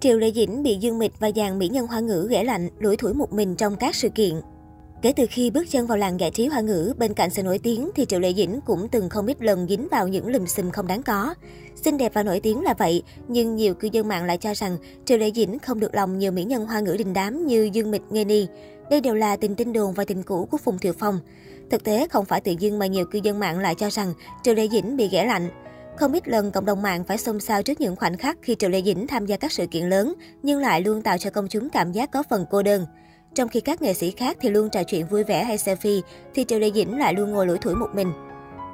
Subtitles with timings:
[0.00, 2.96] Triệu Lệ Dĩnh bị Dương Mịch và dàn mỹ nhân hoa ngữ ghẻ lạnh, lủi
[2.96, 4.34] thủi một mình trong các sự kiện.
[5.02, 7.58] Kể từ khi bước chân vào làng giải trí hoa ngữ, bên cạnh sự nổi
[7.58, 10.70] tiếng thì Triệu Lệ Dĩnh cũng từng không ít lần dính vào những lùm xùm
[10.70, 11.34] không đáng có.
[11.84, 14.76] Xinh đẹp và nổi tiếng là vậy, nhưng nhiều cư dân mạng lại cho rằng
[15.04, 17.90] Triệu Lệ Dĩnh không được lòng nhiều mỹ nhân hoa ngữ đình đám như Dương
[17.90, 18.46] Mịch, Nghê Ni.
[18.90, 21.20] Đây đều là tình tin đồn và tình cũ của Phùng Thiệu Phong.
[21.70, 24.54] Thực tế không phải tự dưng mà nhiều cư dân mạng lại cho rằng Triệu
[24.54, 25.48] Lệ Dĩnh bị ghẻ lạnh.
[25.98, 28.70] Không ít lần cộng đồng mạng phải xôn xao trước những khoảnh khắc khi Triệu
[28.70, 31.70] Lệ Dĩnh tham gia các sự kiện lớn, nhưng lại luôn tạo cho công chúng
[31.70, 32.86] cảm giác có phần cô đơn.
[33.34, 36.00] Trong khi các nghệ sĩ khác thì luôn trò chuyện vui vẻ hay selfie,
[36.34, 38.12] thì Triệu Lệ Dĩnh lại luôn ngồi lủi thủi một mình.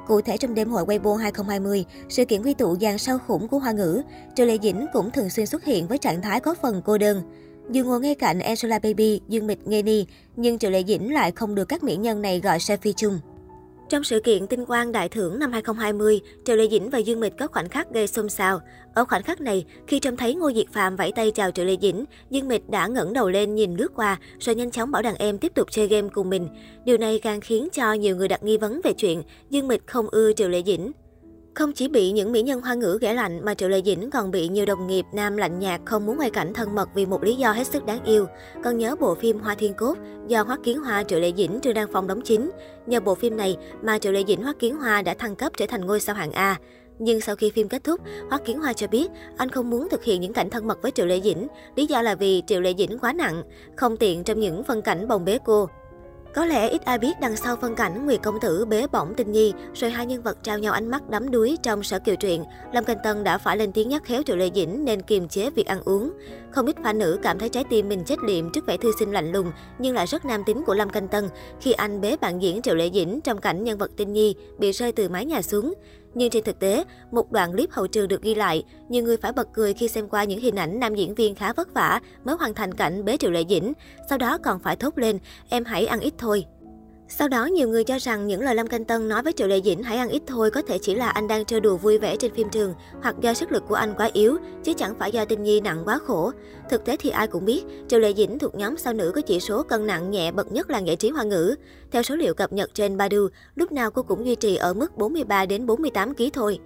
[0.07, 3.59] Cụ thể trong đêm hội Weibo 2020, sự kiện quy tụ dàn sao khủng của
[3.59, 4.01] Hoa ngữ,
[4.35, 7.21] Triệu Lệ Dĩnh cũng thường xuyên xuất hiện với trạng thái có phần cô đơn.
[7.71, 10.05] Dù ngồi ngay cạnh Angela Baby, Dương Mịch, Nghê Ni,
[10.35, 13.19] nhưng Triệu Lệ Dĩnh lại không được các mỹ nhân này gọi selfie chung.
[13.89, 17.33] Trong sự kiện Tinh Quang Đại thưởng năm 2020, Triệu Lệ Dĩnh và Dương Mịch
[17.37, 18.59] có khoảnh khắc gây xôn xao.
[18.93, 21.77] Ở khoảnh khắc này, khi trông thấy Ngô Diệt Phạm vẫy tay chào Triệu Lệ
[21.81, 25.15] Dĩnh, Dương Mịch đã ngẩng đầu lên nhìn lướt qua, rồi nhanh chóng bảo đàn
[25.15, 26.47] em tiếp tục chơi game cùng mình.
[26.85, 30.07] Điều này càng khiến cho nhiều người đặt nghi vấn về chuyện Dương Mịch không
[30.09, 30.91] ưa Triệu Lệ Dĩnh.
[31.55, 34.31] Không chỉ bị những mỹ nhân hoa ngữ ghẻ lạnh mà Triệu Lệ Dĩnh còn
[34.31, 37.23] bị nhiều đồng nghiệp nam lạnh nhạt không muốn quay cảnh thân mật vì một
[37.23, 38.27] lý do hết sức đáng yêu.
[38.63, 41.73] Còn nhớ bộ phim Hoa Thiên Cốt do Hoắc Kiến Hoa Triệu Lệ Dĩnh Trương
[41.73, 42.51] Đăng Phong đóng chính.
[42.85, 45.65] Nhờ bộ phim này mà Triệu Lệ Dĩnh Hoắc Kiến Hoa đã thăng cấp trở
[45.65, 46.59] thành ngôi sao hạng A.
[46.99, 50.03] Nhưng sau khi phim kết thúc, Hoắc Kiến Hoa cho biết anh không muốn thực
[50.03, 51.47] hiện những cảnh thân mật với Triệu Lệ Dĩnh.
[51.75, 53.43] Lý do là vì Triệu Lệ Dĩnh quá nặng,
[53.75, 55.69] không tiện trong những phân cảnh bồng bế cô.
[56.35, 59.31] Có lẽ ít ai biết đằng sau phân cảnh Nguyệt Công Tử bế bỏng tình
[59.31, 62.43] nhi, rồi hai nhân vật trao nhau ánh mắt đắm đuối trong sở kiều truyện.
[62.73, 65.49] Lâm Canh Tân đã phải lên tiếng nhắc khéo Triệu Lệ Dĩnh nên kiềm chế
[65.49, 66.11] việc ăn uống.
[66.51, 69.11] Không ít fan nữ cảm thấy trái tim mình chết liệm trước vẻ thư sinh
[69.11, 71.29] lạnh lùng nhưng lại rất nam tính của Lâm Canh Tân
[71.61, 74.71] khi anh bế bạn diễn Triệu Lệ Dĩnh trong cảnh nhân vật tinh nhi bị
[74.71, 75.73] rơi từ mái nhà xuống.
[76.15, 79.31] Nhưng trên thực tế, một đoạn clip hậu trường được ghi lại, nhiều người phải
[79.31, 82.35] bật cười khi xem qua những hình ảnh nam diễn viên khá vất vả mới
[82.35, 83.73] hoàn thành cảnh bế Triệu Lệ Dĩnh,
[84.09, 86.45] sau đó còn phải thốt lên, em hãy ăn ít thôi.
[87.07, 89.61] Sau đó, nhiều người cho rằng những lời Lâm Canh Tân nói với Triệu Lệ
[89.61, 92.15] Dĩnh hãy ăn ít thôi có thể chỉ là anh đang chơi đùa vui vẻ
[92.15, 95.25] trên phim trường hoặc do sức lực của anh quá yếu, chứ chẳng phải do
[95.25, 96.31] tinh nhi nặng quá khổ.
[96.69, 99.39] Thực tế thì ai cũng biết, Triệu Lệ Dĩnh thuộc nhóm sao nữ có chỉ
[99.39, 101.55] số cân nặng nhẹ bậc nhất là nghệ trí hoa ngữ.
[101.91, 104.97] Theo số liệu cập nhật trên baidu lúc nào cô cũng duy trì ở mức
[104.97, 106.59] 43 đến 48 kg thôi.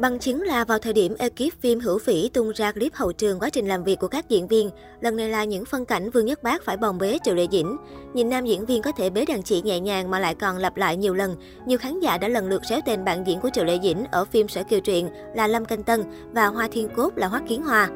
[0.00, 3.38] Bằng chứng là vào thời điểm ekip phim Hữu Phỉ tung ra clip hậu trường
[3.38, 6.26] quá trình làm việc của các diễn viên, lần này là những phân cảnh Vương
[6.26, 7.76] Nhất Bác phải bồng bế Triệu Lệ Dĩnh.
[8.14, 10.76] Nhìn nam diễn viên có thể bế đàn chị nhẹ nhàng mà lại còn lặp
[10.76, 13.64] lại nhiều lần, nhiều khán giả đã lần lượt réo tên bạn diễn của Triệu
[13.64, 16.02] Lệ Dĩnh ở phim Sở Kiều Truyện là Lâm Canh Tân
[16.32, 17.88] và Hoa Thiên Cốt là Hoắc Kiến hòa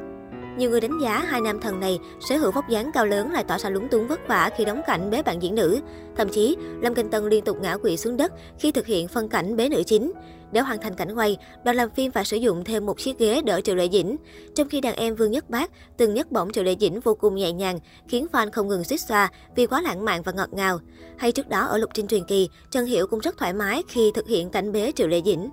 [0.57, 3.43] nhiều người đánh giá hai nam thần này sở hữu vóc dáng cao lớn lại
[3.47, 5.79] tỏ ra lúng túng vất vả khi đóng cảnh bế bạn diễn nữ.
[6.15, 9.29] Thậm chí, Lâm Kinh Tân liên tục ngã quỵ xuống đất khi thực hiện phân
[9.29, 10.11] cảnh bế nữ chính.
[10.51, 13.41] Để hoàn thành cảnh quay, đoàn làm phim phải sử dụng thêm một chiếc ghế
[13.41, 14.15] đỡ Triệu Lệ Dĩnh.
[14.55, 17.35] Trong khi đàn em Vương Nhất Bác từng nhấc bổng Triệu Lệ Dĩnh vô cùng
[17.35, 20.79] nhẹ nhàng, khiến fan không ngừng xích xoa vì quá lãng mạn và ngọt ngào.
[21.17, 24.11] Hay trước đó ở Lục Trinh truyền kỳ, Trần Hiểu cũng rất thoải mái khi
[24.15, 25.49] thực hiện cảnh bế Triệu Lệ Dĩnh.